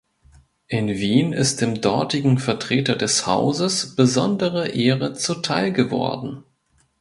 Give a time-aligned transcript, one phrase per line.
[0.65, 6.43] In Wien ist dem dortigen Vertreter des Hauses besondere Ehre zuteilgeworden.